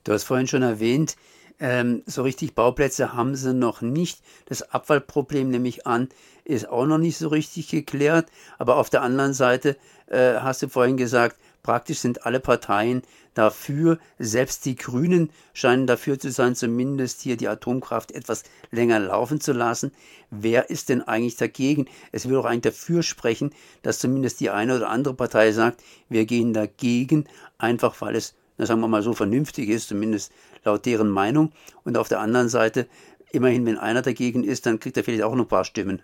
Du 0.05 0.13
hast 0.13 0.25
vorhin 0.25 0.47
schon 0.47 0.63
erwähnt, 0.63 1.17
ähm, 1.61 2.03
so 2.07 2.23
richtig 2.23 2.55
Bauplätze 2.55 3.13
haben 3.13 3.37
sie 3.37 3.53
noch 3.53 3.83
nicht. 3.83 4.21
Das 4.47 4.63
Abfallproblem 4.63 5.51
nehme 5.51 5.69
ich 5.69 5.87
an, 5.87 6.09
ist 6.45 6.69
auch 6.69 6.87
noch 6.87 6.99
nicht 6.99 7.19
so 7.19 7.29
richtig 7.29 7.69
geklärt. 7.69 8.29
Aber 8.59 8.77
auf 8.77 8.91
der 8.91 9.03
anderen 9.03 9.35
Seite 9.35 9.77
äh, 10.07 10.35
hast 10.37 10.63
du 10.63 10.69
vorhin 10.69 10.97
gesagt, 10.97 11.37
praktisch 11.63 11.99
sind 11.99 12.25
alle 12.25 12.41
Parteien 12.41 13.03
dafür. 13.35 13.99
Selbst 14.19 14.65
die 14.65 14.75
Grünen 14.75 15.31
scheinen 15.53 15.87
dafür 15.87 16.19
zu 16.19 16.31
sein, 16.31 16.55
zumindest 16.55 17.21
hier 17.21 17.37
die 17.37 17.49
Atomkraft 17.49 18.13
etwas 18.13 18.43
länger 18.71 18.99
laufen 18.99 19.41
zu 19.41 19.53
lassen. 19.53 19.93
Wer 20.31 20.71
ist 20.71 20.89
denn 20.89 21.03
eigentlich 21.03 21.37
dagegen? 21.37 21.87
Es 22.11 22.27
will 22.27 22.37
doch 22.37 22.47
eigentlich 22.47 22.75
dafür 22.75 23.03
sprechen, 23.03 23.51
dass 23.83 23.99
zumindest 23.99 24.41
die 24.41 24.51
eine 24.51 24.77
oder 24.77 24.89
andere 24.89 25.15
Partei 25.15 25.53
sagt, 25.53 25.83
wir 26.09 26.25
gehen 26.25 26.55
dagegen, 26.55 27.27
einfach 27.59 28.01
weil 28.01 28.17
es, 28.17 28.35
sagen 28.57 28.81
wir 28.81 28.89
mal 28.89 29.03
so, 29.03 29.13
vernünftig 29.13 29.69
ist, 29.69 29.89
zumindest 29.89 30.33
laut 30.65 30.87
deren 30.87 31.11
Meinung. 31.11 31.53
Und 31.85 31.97
auf 31.97 32.09
der 32.09 32.21
anderen 32.21 32.49
Seite, 32.49 32.87
immerhin, 33.33 33.67
wenn 33.67 33.79
einer 33.79 34.03
dagegen 34.03 34.45
ist, 34.45 34.67
dann 34.67 34.81
kriegt 34.81 34.97
er 34.97 35.05
vielleicht 35.05 35.23
auch 35.23 35.35
noch 35.35 35.45
ein 35.45 35.49
paar 35.49 35.65
Stimmen. 35.65 36.03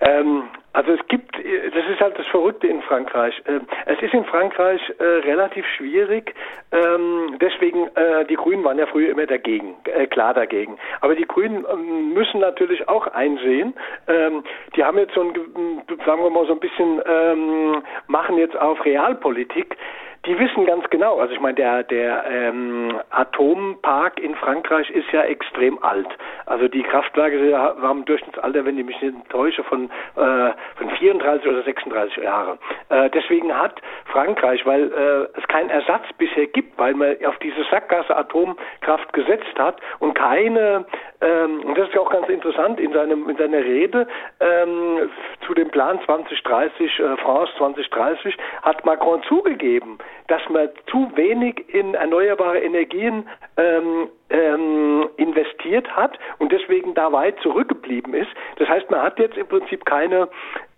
Ähm, 0.00 0.44
also 0.72 0.92
es 0.92 1.00
gibt, 1.08 1.34
das 1.34 1.84
ist 1.92 2.00
halt 2.00 2.16
das 2.16 2.26
Verrückte 2.28 2.68
in 2.68 2.80
Frankreich. 2.82 3.34
Ähm, 3.46 3.62
es 3.86 4.00
ist 4.00 4.14
in 4.14 4.24
Frankreich 4.24 4.80
äh, 4.98 5.04
relativ 5.04 5.66
schwierig. 5.76 6.34
Ähm, 6.70 7.36
deswegen, 7.40 7.88
äh, 7.96 8.24
die 8.26 8.36
Grünen 8.36 8.62
waren 8.62 8.78
ja 8.78 8.86
früher 8.86 9.10
immer 9.10 9.26
dagegen, 9.26 9.74
äh, 9.84 10.06
klar 10.06 10.32
dagegen. 10.32 10.78
Aber 11.00 11.16
die 11.16 11.26
Grünen 11.26 11.66
ähm, 11.70 12.14
müssen 12.14 12.40
natürlich 12.40 12.88
auch 12.88 13.06
einsehen. 13.08 13.74
Die 14.76 14.84
haben 14.84 14.98
jetzt 14.98 15.14
so 15.14 15.22
ein, 15.22 15.32
sagen 16.06 16.22
wir 16.22 16.30
mal 16.30 16.46
so 16.46 16.52
ein 16.52 16.60
bisschen, 16.60 17.00
machen 18.06 18.38
jetzt 18.38 18.56
auf 18.56 18.84
Realpolitik 18.84 19.76
die 20.26 20.38
wissen 20.38 20.66
ganz 20.66 20.88
genau, 20.90 21.18
also 21.18 21.32
ich 21.32 21.40
meine, 21.40 21.54
der, 21.54 21.82
der 21.84 22.24
ähm, 22.26 23.00
Atompark 23.08 24.20
in 24.20 24.34
Frankreich 24.34 24.90
ist 24.90 25.10
ja 25.12 25.22
extrem 25.22 25.82
alt. 25.82 26.08
Also 26.44 26.68
die 26.68 26.82
Kraftwerke 26.82 27.38
ein 27.82 28.04
Durchschnittsalter, 28.04 28.66
wenn 28.66 28.78
ich 28.78 28.84
mich 28.84 29.00
nicht 29.00 29.30
täusche, 29.30 29.64
von, 29.64 29.86
äh, 30.16 30.52
von 30.76 30.90
34 30.98 31.48
oder 31.48 31.62
36 31.62 32.22
Jahren. 32.22 32.58
Äh, 32.90 33.08
deswegen 33.10 33.56
hat 33.56 33.80
Frankreich, 34.06 34.66
weil 34.66 34.92
äh, 34.92 35.38
es 35.38 35.46
keinen 35.48 35.70
Ersatz 35.70 36.04
bisher 36.18 36.46
gibt, 36.48 36.78
weil 36.78 36.92
man 36.92 37.16
auf 37.24 37.38
diese 37.38 37.64
Sackgasse 37.70 38.14
Atomkraft 38.14 39.12
gesetzt 39.14 39.58
hat 39.58 39.80
und 40.00 40.14
keine, 40.14 40.84
ähm, 41.20 41.62
und 41.64 41.76
das 41.76 41.88
ist 41.88 41.94
ja 41.94 42.00
auch 42.00 42.10
ganz 42.10 42.28
interessant, 42.28 42.80
in, 42.80 42.92
seinem, 42.92 43.28
in 43.28 43.36
seiner 43.36 43.58
Rede 43.58 44.06
ähm, 44.40 45.10
zu 45.46 45.54
dem 45.54 45.68
Plan 45.70 46.00
2030, 46.06 46.98
äh, 46.98 47.16
France 47.18 47.52
2030, 47.58 48.36
hat 48.62 48.84
Macron 48.86 49.22
zugegeben, 49.24 49.98
dass 50.28 50.40
man 50.48 50.68
zu 50.86 51.10
wenig 51.16 51.74
in 51.74 51.94
erneuerbare 51.94 52.60
Energien 52.60 53.28
ähm, 53.56 54.08
ähm, 54.30 55.08
investiert 55.16 55.94
hat 55.94 56.18
und 56.38 56.52
deswegen 56.52 56.94
da 56.94 57.12
weit 57.12 57.38
zurückgeblieben 57.40 58.14
ist. 58.14 58.30
Das 58.56 58.68
heißt, 58.68 58.90
man 58.90 59.02
hat 59.02 59.18
jetzt 59.18 59.36
im 59.36 59.46
Prinzip 59.46 59.84
keine 59.84 60.28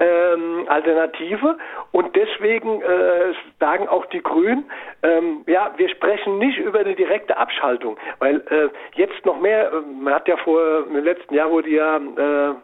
ähm, 0.03 0.67
Alternative 0.69 1.57
und 1.93 2.15
deswegen 2.17 2.83
äh, 2.83 3.33
sagen 3.61 3.89
auch 3.89 4.05
die 4.07 4.23
Grünen, 4.23 4.65
ähm, 5.03 5.45
ja, 5.47 5.73
wir 5.77 5.89
sprechen 5.89 6.39
nicht 6.39 6.59
über 6.59 6.81
eine 6.81 6.95
direkte 6.95 7.37
Abschaltung, 7.37 7.97
weil 8.19 8.37
äh, 8.51 8.69
jetzt 8.95 9.25
noch 9.25 9.41
mehr, 9.41 9.73
äh, 9.73 9.81
man 9.81 10.15
hat 10.15 10.27
ja 10.29 10.37
vor 10.39 10.87
im 10.87 11.05
letzten 11.05 11.35
Jahr 11.35 11.51
wurde 11.51 11.71
ja 11.71 11.97
äh, 11.97 12.55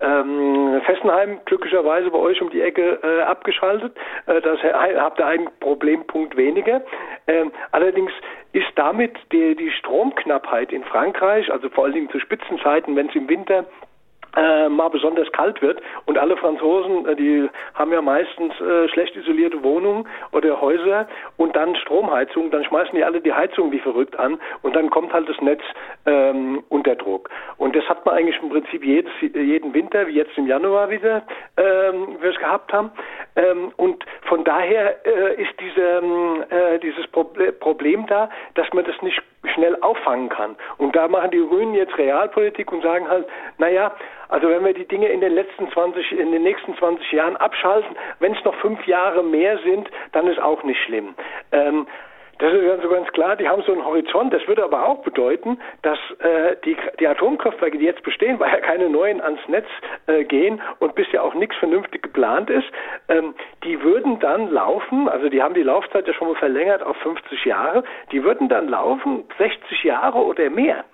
ähm, 0.00 0.82
Fessenheim 0.84 1.40
glücklicherweise 1.44 2.10
bei 2.10 2.18
euch 2.18 2.42
um 2.42 2.50
die 2.50 2.60
Ecke 2.60 2.98
äh, 3.02 3.22
abgeschaltet. 3.22 3.96
Äh, 4.26 4.40
das 4.40 4.58
habt 4.62 5.20
ihr 5.20 5.26
einen 5.26 5.48
Problempunkt 5.60 6.36
weniger. 6.36 6.82
Ähm, 7.28 7.52
allerdings 7.70 8.10
ist 8.52 8.66
damit 8.74 9.16
die, 9.30 9.54
die 9.54 9.70
Stromknappheit 9.70 10.72
in 10.72 10.84
Frankreich, 10.84 11.50
also 11.50 11.68
vor 11.70 11.84
allen 11.84 11.94
Dingen 11.94 12.10
zu 12.10 12.18
Spitzenzeiten, 12.18 12.96
wenn 12.96 13.08
es 13.08 13.14
im 13.14 13.28
Winter 13.28 13.64
äh, 14.36 14.68
mal 14.68 14.88
besonders 14.88 15.30
kalt 15.32 15.60
wird 15.62 15.80
und 16.06 16.18
alle 16.18 16.36
Franzosen, 16.36 17.06
äh, 17.06 17.16
die 17.16 17.48
haben 17.74 17.92
ja 17.92 18.00
meistens 18.00 18.58
äh, 18.60 18.88
schlecht 18.88 19.16
isolierte 19.16 19.62
Wohnungen 19.62 20.06
oder 20.32 20.60
Häuser 20.60 21.06
und 21.36 21.54
dann 21.56 21.76
Stromheizung, 21.76 22.50
dann 22.50 22.64
schmeißen 22.64 22.94
die 22.94 23.04
alle 23.04 23.20
die 23.20 23.32
Heizung 23.32 23.72
wie 23.72 23.78
verrückt 23.78 24.18
an 24.18 24.38
und 24.62 24.74
dann 24.74 24.90
kommt 24.90 25.12
halt 25.12 25.28
das 25.28 25.40
Netz 25.40 25.62
ähm, 26.06 26.62
unter 26.68 26.94
Druck. 26.94 27.28
Und 27.58 27.76
das 27.76 27.84
hat 27.88 28.04
man 28.06 28.14
eigentlich 28.14 28.40
im 28.42 28.50
Prinzip 28.50 28.84
jedes, 28.84 29.12
jeden 29.20 29.74
Winter, 29.74 30.06
wie 30.06 30.14
jetzt 30.14 30.36
im 30.36 30.46
Januar 30.46 30.90
wieder, 30.90 31.22
ähm, 31.56 32.16
wir 32.20 32.30
es 32.30 32.38
gehabt 32.38 32.72
haben. 32.72 32.90
Ähm, 33.36 33.72
und 33.76 34.04
von 34.22 34.44
daher 34.44 35.06
äh, 35.06 35.42
ist 35.42 35.52
diese, 35.60 35.80
ähm, 35.80 36.44
äh, 36.48 36.78
dieses 36.78 37.06
Problem 37.08 38.06
da, 38.06 38.30
dass 38.54 38.72
man 38.72 38.84
das 38.84 39.00
nicht 39.02 39.22
schnell 39.54 39.76
auffangen 39.80 40.28
kann. 40.28 40.56
Und 40.78 40.96
da 40.96 41.08
machen 41.08 41.30
die 41.30 41.38
Grünen 41.38 41.74
jetzt 41.74 41.96
Realpolitik 41.98 42.72
und 42.72 42.82
sagen 42.82 43.08
halt, 43.08 43.26
naja, 43.58 43.92
also 44.28 44.48
wenn 44.48 44.64
wir 44.64 44.74
die 44.74 44.86
Dinge 44.86 45.08
in 45.08 45.20
den 45.20 45.34
letzten 45.34 45.70
20, 45.70 46.12
in 46.12 46.32
den 46.32 46.42
nächsten 46.42 46.76
20 46.76 47.12
Jahren 47.12 47.36
abschalten, 47.36 47.96
wenn 48.18 48.34
es 48.34 48.44
noch 48.44 48.54
fünf 48.56 48.86
Jahre 48.86 49.22
mehr 49.22 49.58
sind, 49.58 49.90
dann 50.12 50.26
ist 50.26 50.40
auch 50.40 50.62
nicht 50.62 50.80
schlimm. 50.84 51.14
Ähm, 51.52 51.86
das 52.42 52.52
ist 52.54 52.68
also 52.68 52.88
ganz 52.88 53.06
klar, 53.12 53.36
die 53.36 53.48
haben 53.48 53.62
so 53.62 53.72
einen 53.72 53.84
Horizont. 53.84 54.34
Das 54.34 54.44
würde 54.48 54.64
aber 54.64 54.84
auch 54.84 55.02
bedeuten, 55.04 55.60
dass 55.82 55.98
äh, 56.18 56.56
die, 56.64 56.76
die 56.98 57.06
Atomkraftwerke, 57.06 57.78
die 57.78 57.84
jetzt 57.84 58.02
bestehen, 58.02 58.40
weil 58.40 58.50
ja 58.50 58.58
keine 58.58 58.90
neuen 58.90 59.20
ans 59.20 59.38
Netz 59.46 59.66
äh, 60.08 60.24
gehen 60.24 60.60
und 60.80 60.96
bisher 60.96 61.22
auch 61.22 61.34
nichts 61.34 61.54
vernünftig 61.58 62.02
geplant 62.02 62.50
ist, 62.50 62.66
ähm, 63.08 63.34
die 63.62 63.80
würden 63.84 64.18
dann 64.18 64.50
laufen, 64.50 65.08
also 65.08 65.28
die 65.28 65.40
haben 65.40 65.54
die 65.54 65.62
Laufzeit 65.62 66.08
ja 66.08 66.14
schon 66.14 66.26
mal 66.26 66.34
verlängert 66.34 66.82
auf 66.82 66.96
50 66.96 67.44
Jahre, 67.44 67.84
die 68.10 68.24
würden 68.24 68.48
dann 68.48 68.68
laufen 68.68 69.22
60 69.38 69.84
Jahre 69.84 70.18
oder 70.18 70.50
mehr. 70.50 70.84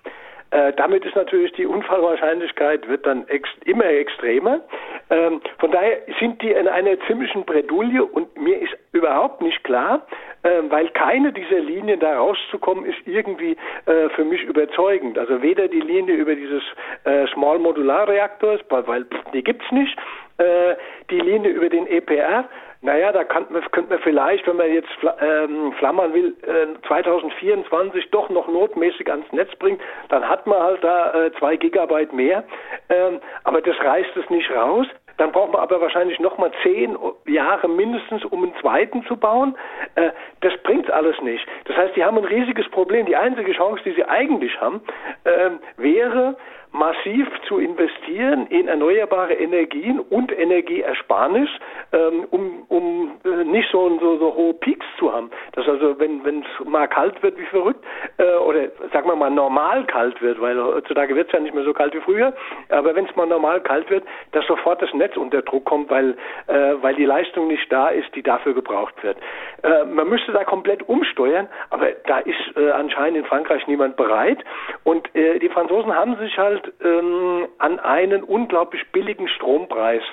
Äh, 0.51 0.73
damit 0.73 1.03
ist 1.03 1.15
natürlich 1.15 1.51
die 1.53 1.65
Unfallwahrscheinlichkeit 1.65 2.87
wird 2.87 3.05
dann 3.05 3.27
ex 3.27 3.49
immer 3.65 3.85
extremer. 3.85 4.61
Ähm, 5.09 5.41
von 5.57 5.71
daher 5.71 5.97
sind 6.19 6.41
die 6.41 6.51
in 6.51 6.67
einer 6.67 6.99
ziemlichen 7.07 7.43
Bredouille 7.43 8.03
und 8.05 8.35
mir 8.39 8.61
ist 8.61 8.75
überhaupt 8.91 9.41
nicht 9.41 9.63
klar, 9.63 10.05
äh, 10.43 10.61
weil 10.69 10.89
keine 10.89 11.33
dieser 11.33 11.59
Linien 11.59 11.99
da 11.99 12.17
rauszukommen 12.17 12.85
ist 12.85 12.99
irgendwie 13.05 13.57
äh, 13.85 14.09
für 14.09 14.23
mich 14.23 14.43
überzeugend. 14.43 15.17
Also 15.17 15.41
weder 15.41 15.67
die 15.67 15.81
Linie 15.81 16.15
über 16.15 16.35
dieses 16.35 16.63
äh, 17.05 17.27
Small 17.33 17.59
Modular 17.59 18.07
Reaktors, 18.07 18.61
weil 18.69 19.05
pff, 19.05 19.31
die 19.33 19.43
gibt's 19.43 19.71
nicht, 19.71 19.97
äh, 20.37 20.75
die 21.09 21.19
Linie 21.19 21.51
über 21.51 21.69
den 21.69 21.87
EPR, 21.87 22.47
naja, 22.81 23.11
da 23.11 23.25
man, 23.49 23.61
könnte 23.71 23.89
man 23.89 23.99
vielleicht, 23.99 24.47
wenn 24.47 24.55
man 24.55 24.71
jetzt 24.71 24.89
ähm, 25.19 25.73
flammern 25.73 26.13
will, 26.13 26.35
äh, 26.43 26.87
2024 26.87 28.09
doch 28.11 28.29
noch 28.29 28.47
notmäßig 28.47 29.09
ans 29.11 29.29
Netz 29.33 29.53
bringt, 29.55 29.81
dann 30.07 30.27
hat 30.27 30.47
man 30.47 30.61
halt 30.61 30.83
da 30.83 31.13
äh, 31.13 31.31
zwei 31.33 31.57
Gigabyte 31.57 32.13
mehr. 32.13 32.43
Ähm, 32.89 33.19
aber 33.43 33.61
das 33.61 33.77
reißt 33.79 34.15
es 34.15 34.29
nicht 34.29 34.49
raus. 34.51 34.87
Dann 35.17 35.33
braucht 35.33 35.51
man 35.51 35.61
aber 35.61 35.81
wahrscheinlich 35.81 36.17
nochmal 36.21 36.51
zehn 36.63 36.97
Jahre 37.25 37.67
mindestens, 37.67 38.23
um 38.23 38.43
einen 38.43 38.55
zweiten 38.61 39.03
zu 39.05 39.17
bauen. 39.17 39.57
Äh, 39.95 40.11
das 40.39 40.53
bringt 40.63 40.89
alles 40.89 41.19
nicht. 41.21 41.45
Das 41.65 41.75
heißt, 41.75 41.97
die 41.97 42.05
haben 42.05 42.17
ein 42.17 42.23
riesiges 42.23 42.69
Problem. 42.69 43.05
Die 43.05 43.17
einzige 43.17 43.51
Chance, 43.51 43.83
die 43.83 43.91
sie 43.91 44.05
eigentlich 44.05 44.59
haben, 44.61 44.81
äh, 45.25 45.49
wäre, 45.75 46.37
massiv 46.71 47.27
zu 47.47 47.59
investieren 47.59 48.47
in 48.47 48.67
erneuerbare 48.67 49.33
Energien 49.33 49.99
und 49.99 50.31
Energieersparnis, 50.31 51.49
ähm, 51.91 52.25
um, 52.29 52.63
um 52.67 53.11
äh, 53.25 53.43
nicht 53.43 53.69
so, 53.71 53.97
so, 53.99 54.17
so 54.17 54.35
hohe 54.35 54.53
Peaks 54.53 54.85
zu 54.97 55.11
haben. 55.11 55.31
Dass 55.53 55.67
also, 55.67 55.99
wenn 55.99 56.21
es 56.25 56.65
mal 56.65 56.87
kalt 56.87 57.21
wird 57.23 57.37
wie 57.37 57.45
verrückt, 57.45 57.83
äh, 58.17 58.35
oder 58.37 58.67
sagen 58.93 59.09
wir 59.09 59.15
mal 59.15 59.31
normal 59.31 59.85
kalt 59.85 60.21
wird, 60.21 60.39
weil 60.39 60.61
heutzutage 60.61 61.15
wird 61.15 61.27
es 61.27 61.33
ja 61.33 61.39
nicht 61.39 61.55
mehr 61.55 61.63
so 61.63 61.73
kalt 61.73 61.93
wie 61.93 62.01
früher, 62.01 62.33
aber 62.69 62.93
wenn 62.95 63.05
es 63.05 63.15
mal 63.15 63.25
normal 63.25 63.61
kalt 63.61 63.89
wird, 63.89 64.03
dass 64.31 64.45
sofort 64.45 64.81
das 64.81 64.93
Netz 64.93 65.17
unter 65.17 65.41
Druck 65.41 65.65
kommt, 65.65 65.89
weil, 65.89 66.15
äh, 66.47 66.73
weil 66.81 66.95
die 66.95 67.05
Leistung 67.05 67.47
nicht 67.47 67.71
da 67.71 67.89
ist, 67.89 68.13
die 68.15 68.21
dafür 68.21 68.53
gebraucht 68.53 69.01
wird. 69.03 69.17
Äh, 69.63 69.85
man 69.85 70.07
müsste 70.07 70.31
da 70.33 70.43
komplett 70.43 70.87
umsteuern, 70.87 71.47
aber 71.71 71.91
da 72.05 72.19
ist 72.19 72.55
äh, 72.55 72.69
anscheinend 72.71 73.17
in 73.17 73.25
Frankreich 73.25 73.65
niemand 73.67 73.95
bereit. 73.95 74.43
Und 74.83 75.13
äh, 75.15 75.39
die 75.39 75.49
Franzosen 75.49 75.95
haben 75.95 76.15
sich 76.17 76.37
halt 76.37 76.58
ähm, 76.83 77.47
an 77.57 77.79
einen 77.79 78.23
unglaublich 78.23 78.91
billigen 78.91 79.27
Strompreis 79.27 80.03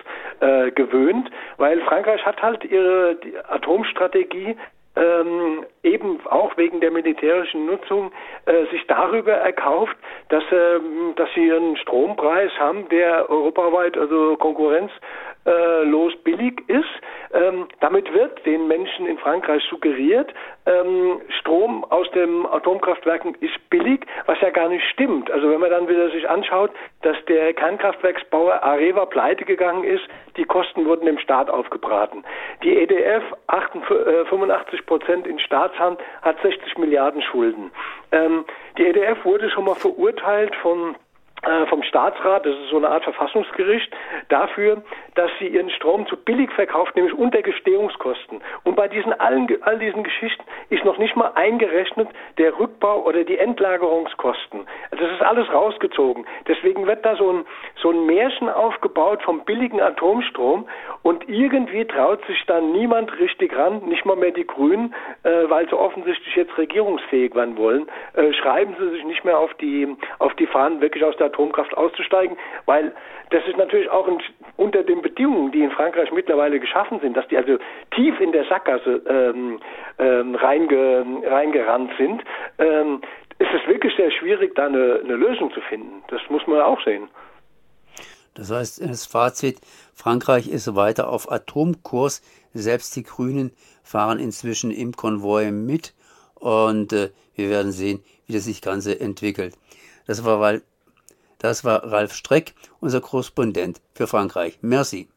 äh, 0.40 0.70
gewöhnt, 0.70 1.30
weil 1.56 1.80
Frankreich 1.82 2.24
hat 2.24 2.42
halt 2.42 2.64
ihre 2.64 3.16
Atomstrategie 3.48 4.56
ähm, 4.96 5.64
eben 5.86 6.18
auch 6.26 6.56
wegen 6.56 6.80
der 6.80 6.90
militärischen 6.90 7.64
Nutzung 7.66 8.10
äh, 8.46 8.66
sich 8.70 8.86
darüber 8.88 9.32
erkauft, 9.32 9.96
dass, 10.28 10.42
ähm, 10.50 11.14
dass 11.16 11.28
sie 11.34 11.50
einen 11.50 11.76
Strompreis 11.76 12.50
haben, 12.58 12.88
der 12.88 13.30
europaweit 13.30 13.96
also 13.96 14.36
konkurrenzlos 14.36 16.16
billig 16.24 16.60
ist. 16.68 16.84
Ähm, 17.32 17.68
damit 17.80 18.12
wird 18.12 18.44
den 18.44 18.66
Menschen 18.66 19.06
in 19.06 19.18
Frankreich 19.18 19.62
suggeriert, 19.70 20.32
ähm, 20.66 21.20
Strom 21.38 21.84
aus 21.84 22.10
den 22.10 22.44
Atomkraftwerken 22.46 23.36
ist 23.40 23.70
billig, 23.70 24.04
was 24.26 24.40
ja 24.40 24.50
gar 24.50 24.68
nicht 24.68 24.84
stimmt. 24.88 25.30
Also 25.30 25.48
wenn 25.48 25.60
man 25.60 25.70
dann 25.70 25.88
wieder 25.88 26.10
sich 26.10 26.28
anschaut, 26.28 26.72
dass 27.02 27.16
der 27.28 27.54
Kernkraftwerksbauer 27.54 28.62
Areva 28.64 29.06
pleite 29.06 29.44
gegangen 29.44 29.84
ist, 29.84 30.02
die 30.36 30.44
Kosten 30.44 30.84
wurden 30.86 31.06
dem 31.06 31.18
Staat 31.18 31.48
aufgebraten. 31.48 32.24
Die 32.62 32.76
EDF 32.76 33.22
85 34.28 34.86
Prozent 34.86 35.26
in 35.26 35.38
Staatshand 35.76 36.00
hat 36.22 36.40
60 36.42 36.78
Milliarden 36.78 37.22
Schulden. 37.22 37.70
Ähm, 38.12 38.44
die 38.78 38.86
EDF 38.86 39.24
wurde 39.24 39.50
schon 39.50 39.64
mal 39.64 39.74
verurteilt 39.74 40.54
von 40.56 40.96
äh, 41.42 41.66
vom 41.66 41.82
Staatsrat, 41.82 42.46
das 42.46 42.54
ist 42.54 42.70
so 42.70 42.78
eine 42.78 42.88
Art 42.88 43.04
Verfassungsgericht, 43.04 43.92
dafür, 44.28 44.82
dass 45.16 45.30
sie 45.38 45.48
ihren 45.48 45.70
Strom 45.70 46.06
zu 46.06 46.16
billig 46.16 46.50
verkauft, 46.52 46.94
nämlich 46.94 47.14
unter 47.14 47.42
Gestehungskosten. 47.42 48.40
Und 48.64 48.76
bei 48.76 48.86
diesen 48.86 49.12
allen, 49.18 49.48
all 49.62 49.78
diesen 49.78 50.04
Geschichten 50.04 50.44
ist 50.70 50.84
noch 50.84 50.98
nicht 50.98 51.16
mal 51.16 51.32
eingerechnet 51.34 52.08
der 52.38 52.58
Rückbau 52.58 53.02
oder 53.04 53.24
die 53.24 53.38
Endlagerungskosten. 53.38 54.66
Also 54.90 55.04
das 55.04 55.14
ist 55.14 55.22
alles 55.22 55.52
rausgezogen. 55.52 56.26
Deswegen 56.46 56.86
wird 56.86 57.04
da 57.04 57.16
so 57.16 57.32
ein, 57.32 57.46
so 57.76 57.90
ein 57.90 58.06
Märchen 58.06 58.48
aufgebaut 58.48 59.22
vom 59.22 59.44
billigen 59.44 59.80
Atomstrom 59.80 60.68
und 61.02 61.28
irgendwie 61.28 61.84
traut 61.86 62.24
sich 62.26 62.44
dann 62.46 62.72
niemand 62.72 63.18
richtig 63.18 63.56
ran, 63.56 63.84
nicht 63.86 64.04
mal 64.04 64.16
mehr 64.16 64.32
die 64.32 64.46
Grünen, 64.46 64.94
äh, 65.22 65.48
weil 65.48 65.68
sie 65.68 65.78
offensichtlich 65.78 66.36
jetzt 66.36 66.56
regierungsfähig 66.58 67.34
werden 67.34 67.56
wollen, 67.56 67.88
äh, 68.14 68.32
schreiben 68.34 68.76
sie 68.78 68.90
sich 68.90 69.04
nicht 69.04 69.24
mehr 69.24 69.38
auf 69.38 69.52
die, 69.54 69.88
auf 70.18 70.34
die 70.34 70.46
Fahnen 70.46 70.80
wirklich 70.80 71.04
aus 71.04 71.16
der 71.16 71.28
Atomkraft 71.28 71.76
auszusteigen, 71.76 72.36
weil 72.66 72.92
das 73.30 73.46
ist 73.46 73.56
natürlich 73.56 73.90
auch 73.90 74.06
ein, 74.06 74.22
unter 74.56 74.82
den 74.82 75.02
Bedingungen, 75.06 75.52
die 75.52 75.62
in 75.62 75.70
Frankreich 75.70 76.10
mittlerweile 76.10 76.58
geschaffen 76.58 76.98
sind, 77.00 77.16
dass 77.16 77.28
die 77.28 77.36
also 77.36 77.58
tief 77.94 78.18
in 78.18 78.32
der 78.32 78.44
Sackgasse 78.46 79.02
ähm, 79.08 79.60
ähm, 79.98 80.34
reinge, 80.34 81.22
reingerannt 81.24 81.92
sind, 81.96 82.24
ähm, 82.58 83.00
ist 83.38 83.50
es 83.54 83.68
wirklich 83.68 83.94
sehr 83.96 84.10
schwierig, 84.10 84.56
da 84.56 84.66
eine, 84.66 85.00
eine 85.04 85.14
Lösung 85.14 85.52
zu 85.52 85.60
finden. 85.60 86.02
Das 86.08 86.20
muss 86.28 86.44
man 86.48 86.60
auch 86.60 86.82
sehen. 86.84 87.08
Das 88.34 88.50
heißt, 88.50 88.82
das 88.82 89.06
Fazit, 89.06 89.60
Frankreich 89.94 90.48
ist 90.48 90.74
weiter 90.74 91.08
auf 91.08 91.30
Atomkurs, 91.30 92.20
selbst 92.52 92.96
die 92.96 93.04
Grünen 93.04 93.52
fahren 93.84 94.18
inzwischen 94.18 94.72
im 94.72 94.92
Konvoi 94.92 95.52
mit 95.52 95.94
und 96.34 96.92
äh, 96.92 97.10
wir 97.36 97.48
werden 97.48 97.70
sehen, 97.70 98.02
wie 98.26 98.32
das 98.32 98.44
sich 98.44 98.60
Ganze 98.60 98.98
entwickelt. 98.98 99.54
Das 100.06 100.24
war, 100.24 100.40
weil 100.40 100.62
das 101.38 101.64
war 101.64 101.84
Ralf 101.84 102.14
Streck, 102.14 102.54
unser 102.80 103.00
Korrespondent 103.00 103.80
für 103.94 104.06
Frankreich. 104.06 104.58
Merci. 104.62 105.08